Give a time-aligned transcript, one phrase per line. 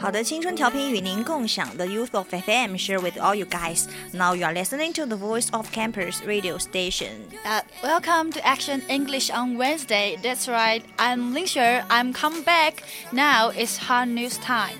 [0.00, 3.86] 好的，青春调频与您共享的 Youth of FM share with all you guys.
[4.12, 7.30] Now you are listening to the Voice of Campus radio station.
[7.46, 10.18] Uh, welcome to Action English on Wednesday.
[10.22, 10.82] That's right.
[10.98, 11.82] I'm Ling Xue.
[11.88, 12.82] I'm come back.
[13.10, 14.76] Now it's hard news time.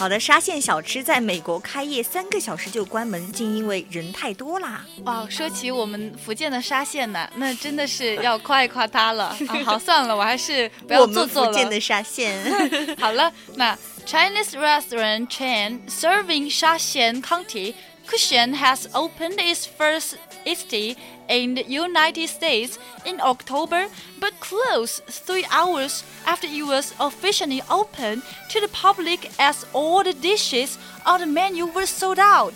[0.00, 4.82] 好的，沙县小吃在美国开业三个小时就关门，竟因为人太多啦。
[5.04, 9.24] 哇，说起我们福建的沙县呢，那真的是要夸一夸它了。
[9.48, 11.52] 啊、好，算了，我还是不要做作了。
[11.52, 12.34] 福建的沙县。
[12.98, 17.74] 好了，那 Chinese restaurant chain serving Shaxian County
[18.09, 20.97] Cushion has opened its first estate
[21.27, 23.87] in the United States in October,
[24.19, 30.13] but closed three hours after it was officially opened to the public as all the
[30.13, 32.53] dishes on the menu were sold out.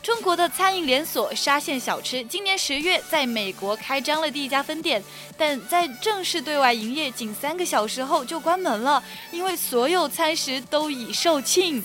[0.00, 5.04] 中国的餐饮连锁沙县小吃今年十月在美国开张了第一家分店，
[5.36, 9.02] 但在正式对外营业仅三个小时后就关门了，
[9.32, 11.82] 因为所有餐食都已售罄。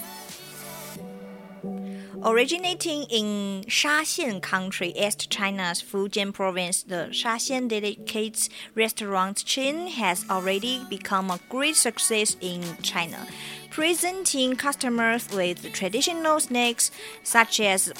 [2.24, 10.84] Originating in Shaxian Country, East China's Fujian province, the Shaxian Delicates restaurant chain has already
[10.90, 13.26] become a great success in China,
[13.70, 16.90] presenting customers with traditional snacks
[17.22, 17.92] such as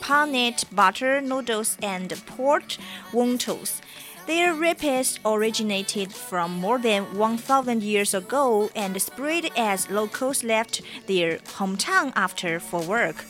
[0.00, 2.76] peanut butter noodles and pork
[3.12, 3.80] wontons.
[4.26, 11.38] Their recipes originated from more than 1,000 years ago and spread as locals left their
[11.56, 13.24] hometown after for work.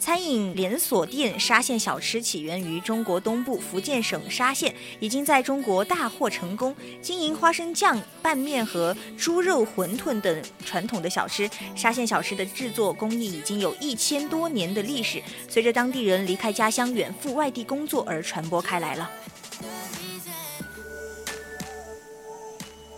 [0.00, 6.74] 餐饮连锁店沙县小吃起源于中国东部福建省沙县，已经在中国大获成功。
[7.02, 15.22] 经营花生酱、拌面和猪肉馄饨等传统的小吃，沙县小吃的制作工艺已经有一千多年的历史。
[15.46, 19.10] 随着当地人离开家乡远赴外地工作而传播开来了。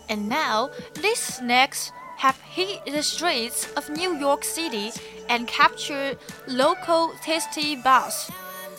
[0.09, 1.89] And now, this next.
[2.22, 4.92] have hit the streets of New York City
[5.30, 6.18] and captured
[6.48, 8.30] local tasty buzz.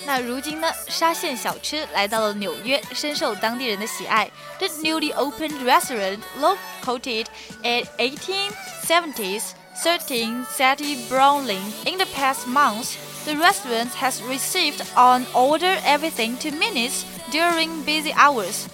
[0.06, 4.30] 那如今呢，沙县小吃来到了纽约，深受当地人的喜爱。
[4.58, 7.26] The newly opened restaurant, located
[7.62, 9.42] at 1870s
[9.82, 16.50] 13 City Browning, in the past months, the restaurant has received on order everything to
[16.50, 18.66] minutes during busy hours.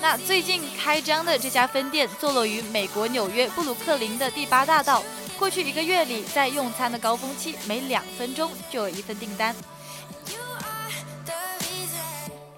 [0.00, 5.02] 那最近开张的这家分店坐落于美国纽约布鲁克林的第八大道。
[5.38, 9.54] 过去一个月里，在用餐的高峰期，每两分钟就有一份订单。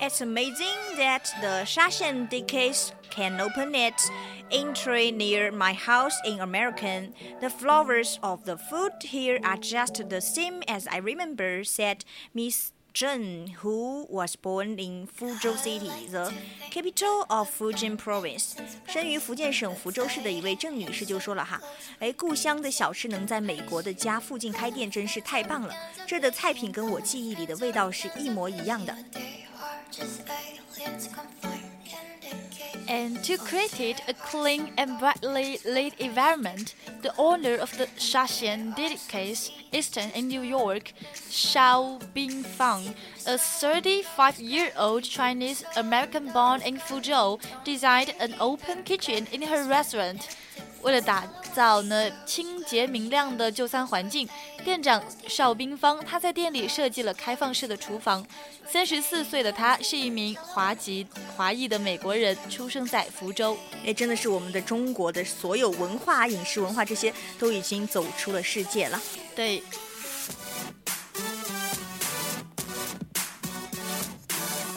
[0.01, 4.09] It's amazing that the Shashan Decades can open its
[4.51, 7.13] entry near my house in American.
[7.41, 11.99] The flavors of the food here are just the same as I remember, said
[12.35, 16.31] Miss Zheng, who was born in Fuzhou City, the
[16.71, 18.53] capital of Fujian Province.
[18.87, 21.59] 生于福建省福州市的一位郑女士就说了哈，
[22.01, 25.75] 哎，故乡的小吃能在美国的家附近开店，真是太棒了。
[26.07, 28.95] 这的菜品跟我记忆里的味道是一模一样的。
[32.93, 40.11] And to create a clean and brightly lit environment, the owner of the Shaxian Delicates Eastern
[40.11, 42.95] in New York, Xiao Bingfang,
[43.25, 50.29] a 35-year-old Chinese American born in Fuzhou, designed an open kitchen in her restaurant.
[50.83, 54.29] 为了打造呢清洁明亮的就餐环境，
[54.65, 58.27] 店长邵兵芳他在店里设计了开放式的厨房。
[58.67, 61.07] 三十四岁的他是一名华籍
[61.37, 63.57] 华裔的美国人，出生在福州。
[63.85, 69.01] 哎，真的是我们的中国的所有文化、饮食文化这些都已经走出了世界了。
[69.37, 69.63] 对。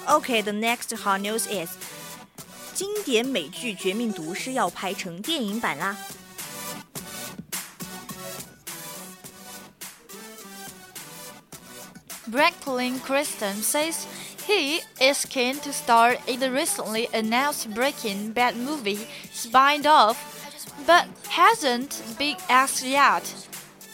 [0.07, 1.71] Okay, the next hot news is.
[2.75, 5.95] 经典美剧《绝命毒师》要拍成电影版啦。
[12.29, 13.95] Brooklyn Kristen says
[14.45, 20.17] he is keen to star in the recently announced Breaking Bad movie spin-off,
[20.85, 23.21] but hasn't been asked yet.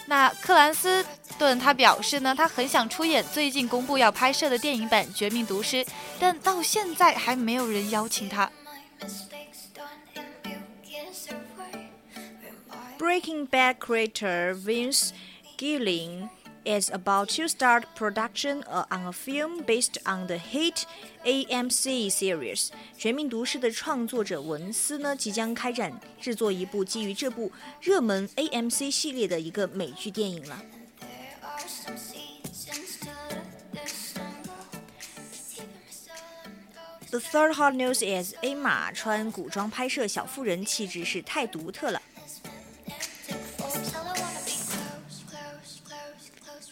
[0.07, 1.05] 那克兰斯
[1.37, 5.85] 顿他表示呢，他很想出演最近公布要拍摄的电影版《绝命毒师》，
[6.19, 8.49] 但到现在还没有人邀请他。
[12.99, 15.11] Breaking Bad creator Vince
[15.57, 16.29] Gilligan
[16.63, 20.85] is about to start production uh, on a film based on the hit
[21.25, 22.67] AMC series。
[22.95, 27.51] 《全民毒师》的创作者文斯呢，即将开展制作一部基于这部
[27.81, 30.61] 热门 AMC 系列的一个美剧电影了。
[37.10, 42.02] The third hot news is 艾玛穿古装拍摄小妇人，气质是太独特了。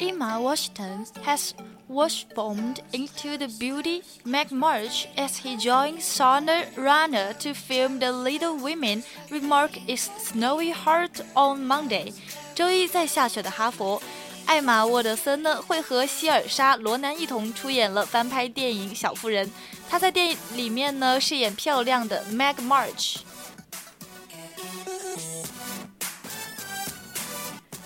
[0.01, 1.53] Emma Washington has
[1.89, 8.59] transformed into the beauty Meg March as he joins Shauna Runner to film The Little
[8.59, 9.05] Women.
[9.31, 12.13] Remark is snowy heart on Monday.
[12.57, 14.03] 周一在下雪的哈佛，
[14.49, 19.47] 艾玛沃德森呢会和希尔莎罗南一同出演了翻拍电影《小妇人》。
[19.89, 23.17] 她在电影里面呢饰演漂亮的 Meg March。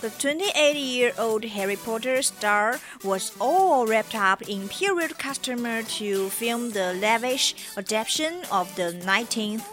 [0.01, 6.95] The 28-year-old Harry Potter star was all wrapped up in period costume to film the
[6.95, 9.65] lavish adaptation of the 19th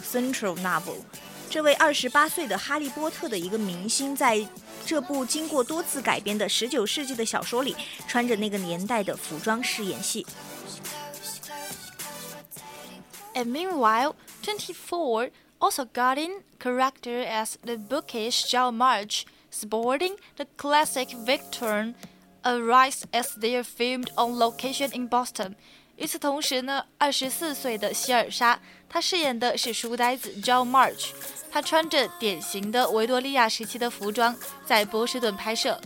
[0.00, 1.04] century novel.
[1.49, 4.45] 这位二十八岁的哈利波特的一个明星，在
[4.85, 7.75] 这部经过多次改编的十九世纪的小说里，
[8.07, 10.25] 穿着那个年代的服装饰演戏。
[13.33, 15.29] And meanwhile, twenty four
[15.59, 21.93] also got in character as the bookish Zhao March, sporting the classic Victorine
[22.43, 25.55] arrives as they are filmed on location in Boston.
[25.97, 31.09] 与此同时呢，二十四岁的希尔莎，她饰演的是书呆子 John March，
[31.56, 34.36] 她穿着典型的维多利亚时期的服装，
[34.66, 35.80] 在波士顿拍摄。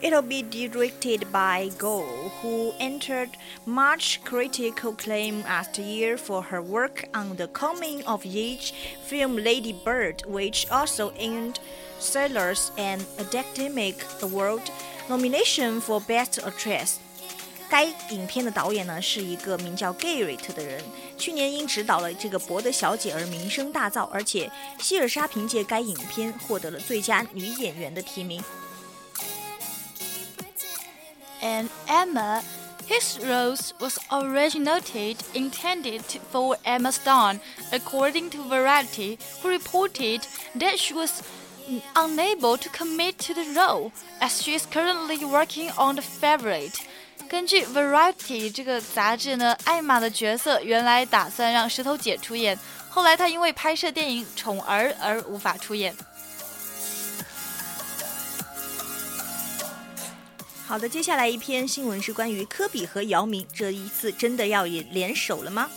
[0.00, 3.30] It'll be directed by Go, who entered
[3.66, 8.72] much critical acclaim last year for her work on the coming of age
[9.04, 11.56] film Lady Bird, which also earned
[11.98, 14.70] Sellers an Academic Award
[15.08, 17.00] nomination for Best Actress.
[17.72, 20.82] 该影片的导演呢是一个名叫 Garrett 的人，
[21.18, 28.42] 去年因执导了这个《伯德小姐》而名声大噪，而且希尔莎凭借该影片获得了最佳女演员的提名。
[31.42, 32.42] and Emma.
[32.86, 36.00] His rose was originated intended
[36.32, 41.22] for Emma Stone, according to Variety, who reported that she was
[41.94, 46.80] unable to commit to the role as she is currently working on the favorite.
[47.33, 52.55] 根据 Variety 这个杂志呢，艾玛的角色原来打算让石头姐出演，
[52.91, 55.95] 后来她因为拍摄电影《宠儿》而无法出演。
[60.67, 65.67] 好的，接下来一篇新闻是关于科比和姚明，这一次真的要联联手了吗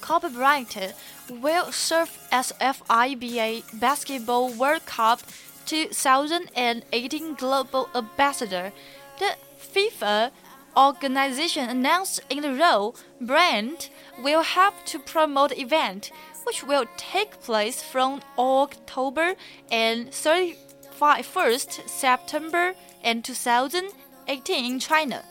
[0.00, 0.92] ？Kobe Bryant
[1.28, 5.18] will serve as FIBA Basketball World Cup
[5.65, 8.71] 2018 Global Ambassador.
[9.19, 9.35] The
[9.73, 10.31] FIFA
[10.75, 13.89] organization announced in the role Bryant
[14.23, 16.11] will help to promote the event,
[16.45, 19.35] which will take place from October
[19.71, 25.23] and 31st September and 2018 in China.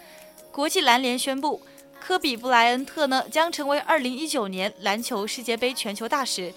[0.50, 1.62] 国际篮联宣布，
[2.00, 6.53] 科比布莱恩特呢将成为2019年篮球世界杯全球大使。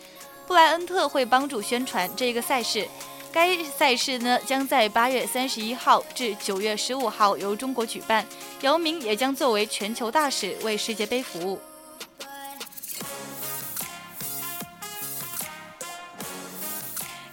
[0.47, 2.87] 布莱恩特会帮助宣传这个赛事。
[3.34, 8.24] 该赛事呢将在八月三十一号至九月十五号由中国举办。
[8.60, 11.60] 姚明也将作为全球大使为世界杯服务。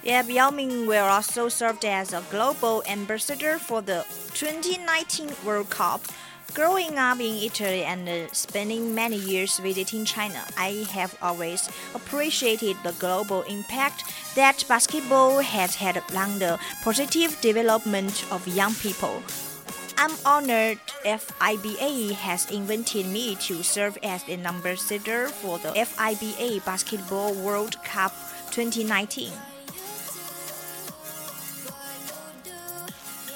[0.02, 4.04] Yeah, Yao Ming will also serve as a global ambassador for the
[4.34, 6.00] 2019 World Cup.
[6.54, 8.06] Growing up in Italy and
[8.36, 14.04] spending many years visiting China, I have always appreciated the global impact
[14.34, 19.22] that basketball has had on the positive development of young people.
[19.96, 27.32] I'm honored FIBA has invited me to serve as an ambassador for the FIBA Basketball
[27.32, 28.12] World Cup
[28.50, 29.32] 2019.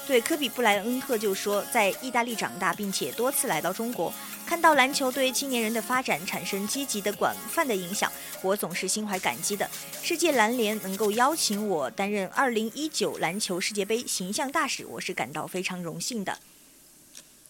[0.07, 4.11] 对科比布莱恩特就说，在意大利长大，并且多次来到中国，
[4.45, 8.09] 看到篮球对青年人的发展产生积极的、广泛的影响，
[8.41, 9.69] 我总是心怀感激的。
[10.01, 16.39] 世界篮联能够邀请我担任2019篮球世界杯形象大使，我是感到非常荣幸的。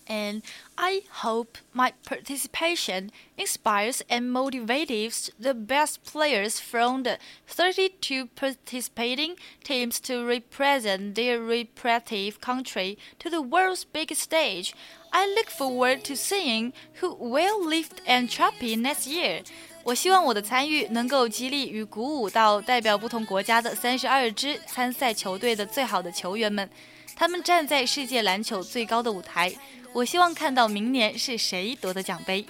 [0.09, 0.43] and
[0.77, 10.01] I hope my participation inspires and motivates the best players from the 32 participating teams
[10.01, 14.75] to represent their respective country to the world's biggest stage.
[15.13, 19.45] I look forward to seeing who will lift and champion next year.
[19.85, 26.69] 我希望我的参与能够激励与鼓舞到代表不同国家的三十二支参赛球队的最好的球员们，
[27.15, 29.53] 他们站在世界篮球最高的舞台。
[29.98, 32.46] 我希望看到明年是谁夺得奖杯。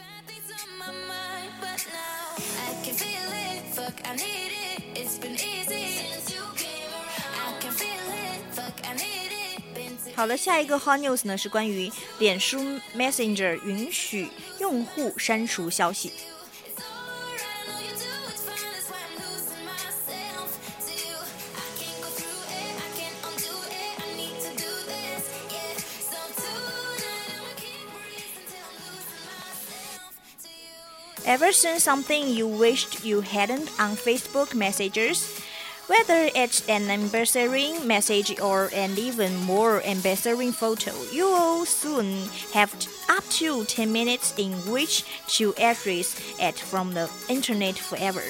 [10.13, 11.89] 好了，下一个 hot news 呢是关于
[12.19, 12.59] 脸书
[12.93, 16.11] Messenger 允许用户删除消息。
[31.27, 35.37] Ever seen something you wished you hadn't on Facebook messages?
[35.87, 42.71] Whether it's an embarrassing message or an even more embarrassing photo, you will soon have
[43.09, 45.03] up to 10 minutes in which
[45.35, 48.23] to erase it from the internet forever.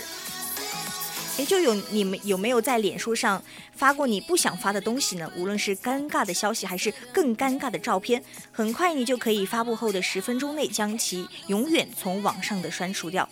[1.38, 3.42] 也就有你们有没有在脸书上
[3.76, 5.32] 发过你不想发的东西呢？
[5.36, 13.28] 无论是尴尬的消息还是更尴尬的照片，很快你就可以发布后的十分钟内将其永远从网上的删除掉。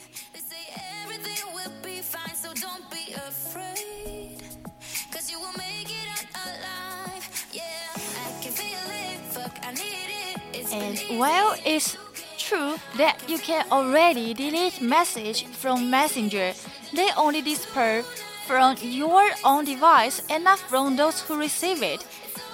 [10.71, 11.95] And while it's
[12.37, 16.53] true that you can already delete message from Messenger,
[16.93, 18.03] they only disappear
[18.47, 22.01] from your own device and not from those who receive it.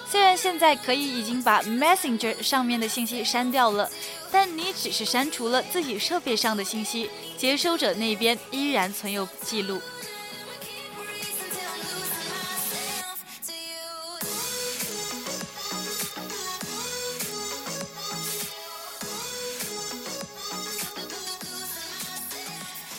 [0.09, 3.89] 虽然现在可以已经把 Messenger 上面的信息删掉了，
[4.31, 9.81] 但你只是删除了自己设备上的信息，接收者那边依然存有记录。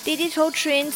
[0.04, 0.94] Digital Trends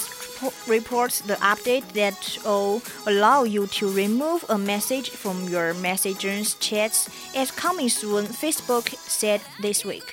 [0.67, 7.07] reports the update that will allow you to remove a message from your Messages chats
[7.33, 10.03] is coming soon, Facebook said this week.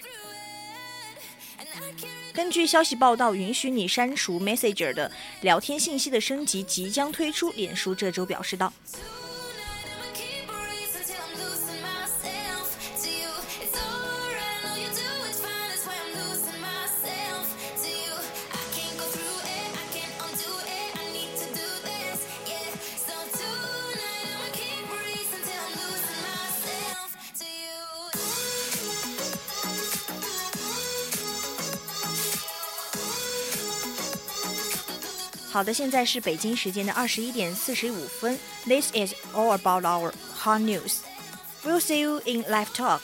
[2.33, 7.50] 根据消息报道，允许你删除 Messenger 的聊天信息的升级即将推出。
[7.52, 8.73] 脸书这周表示道。
[35.53, 38.39] 好的，现在是北京时间的二十一点四十五分。
[38.65, 41.01] This is all about our hot news.
[41.63, 43.01] We'll see you in live talk.